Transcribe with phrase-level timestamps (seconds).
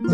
[0.00, 0.04] ス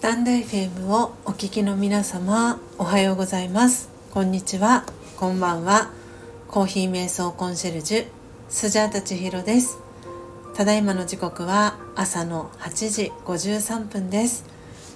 [0.00, 3.90] タンド FM をお聞きの皆様おはようございます。
[4.14, 4.86] こんにちは。
[5.18, 5.90] こんばんは。
[6.48, 8.06] コーヒー瞑想コンシェルジュ
[8.48, 9.76] スジャータチヒロです。
[10.54, 14.46] ただいまの時刻は朝の8時53分です。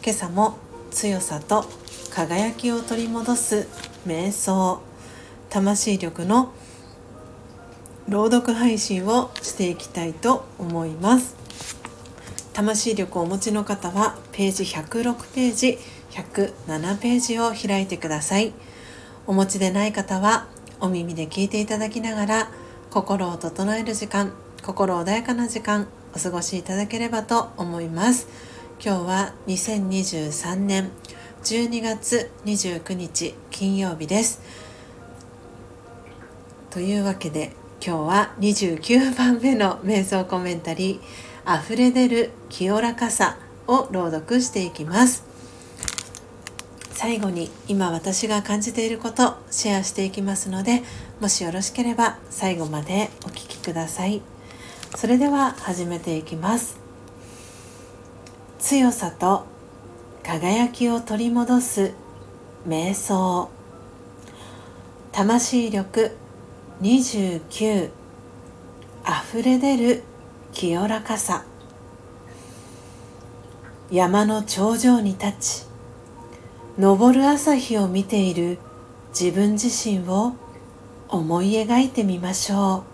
[0.02, 0.56] 今朝も
[0.90, 1.66] 強さと
[2.14, 3.68] 輝きを取り戻す
[4.06, 4.80] 瞑想
[5.50, 6.54] 魂力の
[8.10, 11.36] 朗読配信をしていきたいと思います。
[12.52, 15.78] 魂力をお持ちの方はページ106ページ
[16.10, 18.52] 107ページを開いてください。
[19.28, 20.48] お持ちでない方は
[20.80, 22.50] お耳で聞いていただきながら
[22.90, 24.32] 心を整える時間
[24.64, 28.26] 心穏やかな時間お過ごしいただければと思います。
[28.84, 30.90] 今日は2023年
[31.44, 34.40] 12月29日金曜日です。
[36.70, 45.24] というわけで今日は29番目の瞑想コメンタリー「溢れ出る清らかさ」を朗読していきます。
[46.92, 50.82] 最後に今私が感じていることシェアしていきますので
[51.20, 54.20] もしよろしければ最後までお聴きください。
[54.94, 56.76] それでは始めていきます。
[58.58, 59.46] 強さと
[60.22, 61.92] 輝きを取り戻す
[62.68, 63.48] 瞑想。
[65.12, 66.14] 魂力
[66.80, 67.90] 29
[69.04, 70.02] 溢れ出る
[70.52, 71.44] 清らかさ。
[73.90, 75.66] 山の頂上に立ち
[76.80, 78.58] 昇る朝日を見ている
[79.08, 80.34] 自分自身を
[81.08, 82.84] 思い描いてみましょ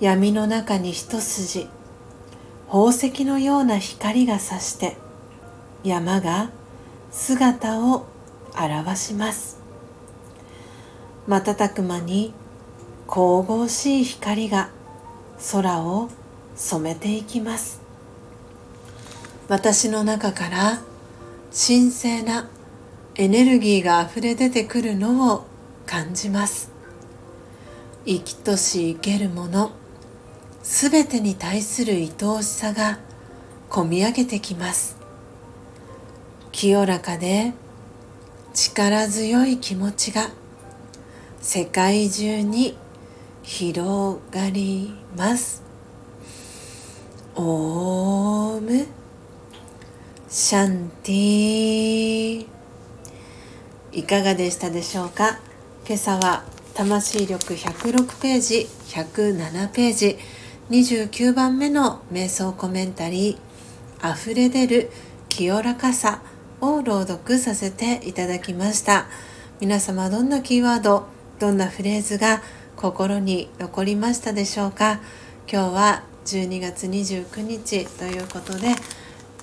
[0.00, 0.04] う。
[0.04, 1.68] 闇の中に一筋
[2.66, 4.98] 宝石のような光がさして
[5.84, 6.50] 山が
[7.10, 8.04] 姿を
[8.52, 9.55] 現します。
[11.26, 12.32] 瞬く間に
[13.08, 14.70] 神々しい光が
[15.52, 16.08] 空を
[16.54, 17.80] 染めていきます。
[19.48, 20.80] 私の中から
[21.52, 22.48] 神聖な
[23.16, 25.46] エネルギーがあふれ出てくるのを
[25.84, 26.70] 感じます。
[28.04, 29.72] 生きとし生けるもの
[30.62, 32.98] すべてに対する愛おしさが
[33.68, 34.96] こみ上げてきます。
[36.52, 37.52] 清らかで
[38.54, 40.30] 力強い気持ちが
[41.40, 42.76] 世界中に
[43.42, 45.62] 広がります。
[47.34, 48.86] オーム。
[50.28, 52.46] シャンティ
[53.92, 55.38] いかがでしたでしょうか？
[55.86, 60.18] 今朝は魂力106ページ107ページ
[60.68, 64.90] 29番目の瞑想コメンタリー「溢れ出る
[65.28, 66.22] 清らかさ」
[66.60, 69.06] を朗読させていただきました。
[69.60, 71.06] 皆様どんなキーワード
[71.38, 72.42] どんなフレーズが
[72.76, 75.00] 心に残りましたでしょうか？
[75.50, 78.74] 今日は12月29日ということで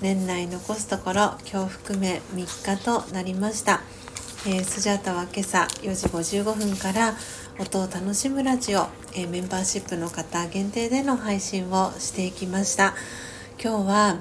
[0.02, 3.80] 年内残すところ今日含め3日となりました、
[4.44, 6.08] えー、スジャータは今朝4時
[6.40, 7.14] 55分から
[7.60, 12.94] 音を楽しむラジオ、えー、メンバーシップの方限定での配信をしていきました。
[13.62, 14.20] 今日は、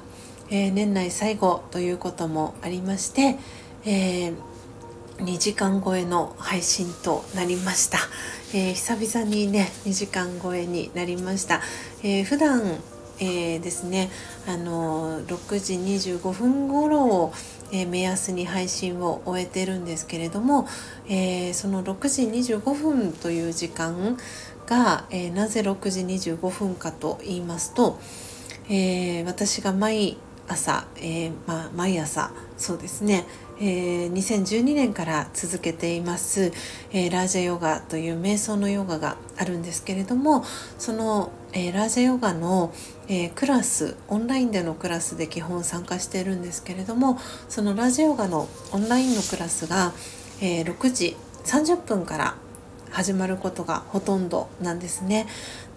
[0.52, 3.40] えー、年内最後ということもありまして、
[3.84, 4.53] えー
[5.18, 8.00] 2時間超えの配信となりました、
[8.54, 11.62] えー、久々にね2時間超えになりました、
[12.04, 12.80] えー、普段
[13.20, 14.10] えー、ですね
[14.48, 17.34] あの6時25分頃を、
[17.72, 20.68] えー、目安に配信を終えてるんですけれども、
[21.08, 22.24] えー、その6時
[22.56, 24.18] 25分という時間
[24.66, 28.00] が、えなぜ6時25分かと言いますと、
[28.70, 33.26] え私が毎朝、えまあ、毎朝そうですね
[33.60, 36.52] えー、2012年から続けています、
[36.92, 40.44] えー、ラージャヨガという瞑想のヨガがあるんですけれども
[40.78, 42.74] その、えー、ラージャヨガの、
[43.08, 47.18] えクラスオンラインでのクラスで基本参加しているんですけれども
[47.50, 49.94] そのラージャヨガのオンラインのクラスが、
[50.42, 51.16] え6時
[51.46, 52.36] 30分から
[52.92, 55.28] 始まることがほとんどなんですね。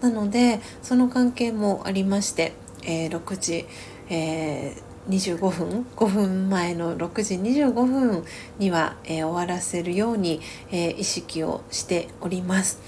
[0.01, 2.53] なのでその関係もありまして、
[2.83, 3.65] え6時、
[4.09, 8.23] えー25分5分前の6時25分
[8.59, 12.79] には、えー、終わらせるように、えー、意識をしております。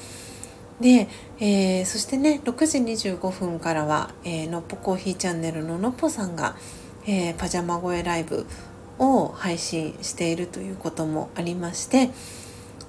[0.81, 1.07] で、
[1.39, 6.55] えー、そしてね6時25分からは、えのっぽコーヒーチャンネルののっぽさんが、
[7.05, 8.45] えパジャマ声ライブ
[8.97, 12.11] を配信しているということもありまして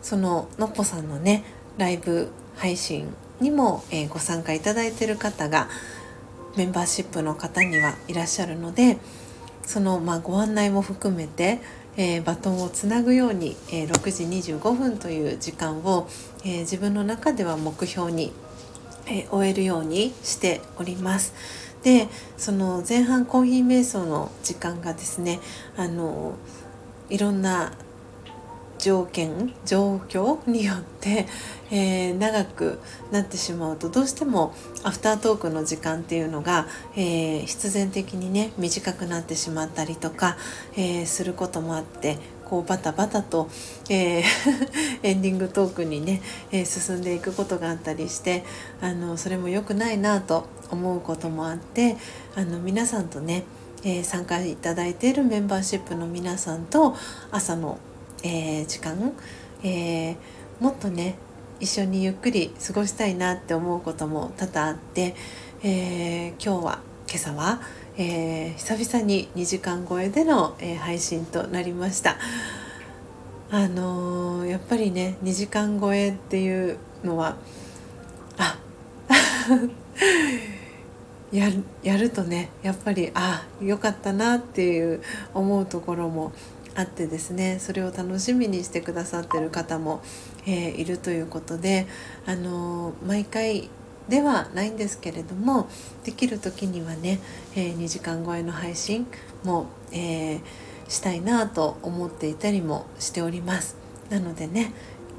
[0.03, 1.45] そののっぽさんのね
[1.79, 5.69] ライブ配信にも、えご参加いただいている方が
[6.57, 8.99] メンバーシップの方にはいらっしゃるので
[9.63, 11.61] その、まあ、ご案内も含めて、
[11.97, 16.09] えー、バトンをつなぐように、えー、6時25分という時間を、
[16.45, 18.33] えー、自分の中では目標に
[19.11, 21.35] え終えるようにしております。
[21.83, 25.41] でその前半コーヒー瞑想の時間がですね
[25.77, 26.35] あの
[27.09, 27.73] いろんな
[28.81, 31.27] 条件状況によって、
[31.71, 32.79] えー、長く
[33.13, 36.67] なってしまうとどうしてもアフタートークの時間っていうのが、
[36.97, 40.37] えー、必然的にね短くなってしまったりとか、
[40.77, 42.19] えー、することもあって
[42.51, 43.49] こうバタバタと、
[43.89, 44.23] えー、
[45.05, 48.45] エンディングトークにね、えー、進んでいくことがあったりして
[48.81, 51.97] あのそれも良くないなと思うこともあって
[52.35, 53.45] あの皆さんとね、
[53.85, 56.97] えー、参加いただいているメンバーシップの皆さんと
[57.31, 57.79] 朝の、
[58.23, 59.13] え時間、
[59.63, 60.17] え
[60.61, 61.17] もっとね
[61.61, 65.15] 一緒にゆっくり過ごしたいなって思うことも多々あって、
[65.63, 66.79] え今日は
[67.09, 67.61] 今朝は
[68.03, 72.17] えー、久々に2時間超えでの、えー、配信となりました。
[73.51, 77.37] あのー、やっぱりね2時間超えっていうのは
[78.39, 78.59] あ
[81.31, 81.51] や
[81.83, 85.03] やるとねやっぱりあ良かったなっていう
[85.35, 86.33] 思うところも
[86.81, 90.03] あってですねそれを楽しみにしてくださってる方も、
[90.47, 91.87] えー、いるということで、
[92.27, 93.69] あの毎回
[94.09, 95.69] ではないんですけれども
[96.05, 97.21] できる時にはね、
[97.55, 99.07] えー、2時間超えの配信
[99.45, 100.41] も、えー、
[100.89, 103.77] したいなと思っていたりもしております。
[104.11, 104.73] なのでね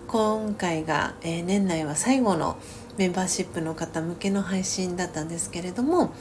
[0.07, 2.57] 今回が、えー、年内は最後の
[2.97, 6.13] メンバーシップの方向けの配信だったんですけれども、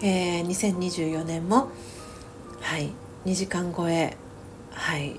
[0.00, 1.70] えー、2024年も
[2.60, 2.92] はい
[3.24, 4.16] 2時間超え
[4.74, 5.18] はい。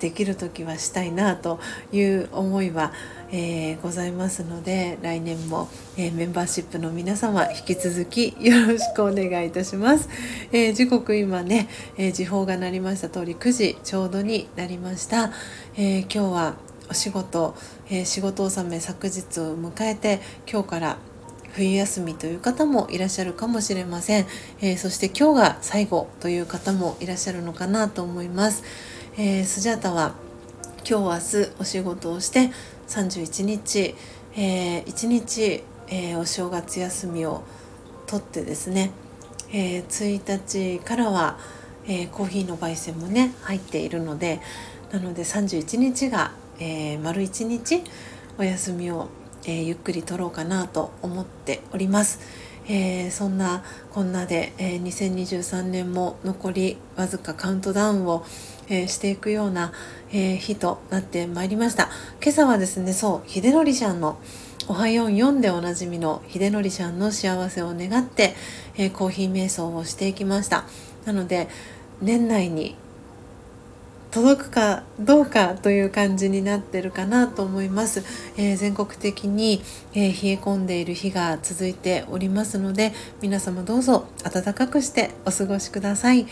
[0.00, 1.60] できる時はしたいなと
[1.92, 2.92] いう思いは、
[3.30, 10.08] えー、ございますので来年も、えー、メンバーシップの皆様引き続きよろしくお願いいたします、
[10.52, 15.30] えー、時刻今ね、え時報が鳴りました通り9時ちょうどになりました、
[15.76, 16.54] え今日は
[16.90, 17.54] お仕事、
[17.90, 20.98] え仕事納め昨日を迎えて今日から
[21.54, 24.26] 冬休みという方もいらっしゃるかもしれません、
[24.60, 28.64] えそして今日が最後という方もいらっしゃるのかなと思います、
[29.16, 30.14] えスジャータは
[30.88, 32.50] 今日明日お仕事をして
[32.88, 33.94] 31日、
[34.36, 37.42] えー、1日、えー、お正月休みを
[38.06, 38.90] 取ってですね、
[39.50, 41.38] えー、1日からは、
[41.86, 44.40] えー、コーヒーの焙煎もね入っているので
[44.92, 47.82] なので31日が、えー、丸1日
[48.36, 49.08] お休みを、
[49.46, 52.20] えー、ゆっくり取ろうかなと思っております。
[52.66, 58.24] えー、そんなこんなで、えー、2023年も残りわずかカウントダウンを、
[58.68, 59.72] えー、していくような、
[60.12, 61.90] え、日となってまいりました
[62.22, 64.18] 今朝はですねそう秀則ちゃんの
[64.66, 68.34] おはよう4でおなじみの秀則ちゃんの幸せを願って、
[68.76, 70.64] え、コーヒー瞑想をしていきました
[71.04, 71.48] なので
[72.00, 72.76] 年内に
[74.14, 78.04] 届くかどうかという感じになってるかなと思います、
[78.36, 79.60] えー、全国的に、
[79.92, 86.28] えー、冷え込んでいる日が続いておりますので皆様どうぞ暖かくしてお過ごしください、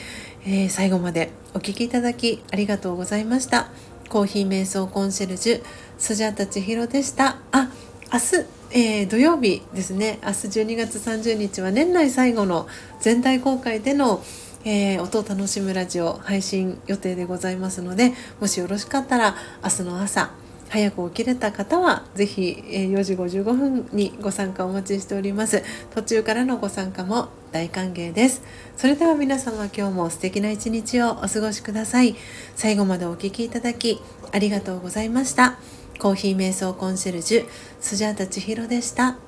[0.47, 3.69] えー、最後までお聴きいただきありがとうございました。
[4.09, 5.63] コーヒー瞑想コンシェルジュ
[5.97, 7.39] スジャタチヒロでした。
[7.51, 7.71] あ
[8.13, 10.19] 明日えー、土曜日ですね。
[10.23, 12.67] 明日12月30日は年内最後の
[13.01, 14.23] 全体公開での
[14.65, 20.31] えー、音を楽しむラジオ配信予定でございますのでもしよろしかったら明日の朝
[20.73, 25.63] 早く起きれた方はぜひ4時55分にご参加お待ちしております。
[25.95, 28.43] 途中からのご参加も大歓迎です。
[28.79, 32.17] それでは皆様今日も素敵な一日をお過ごしください。
[32.57, 34.01] 最後までお聴きいただき
[34.33, 35.59] ありがとうございました。
[35.99, 37.47] コーヒー瞑想コンシェルジュ
[37.79, 39.19] スジャータ千尋でした。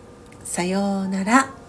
[0.45, 1.64] さようなら。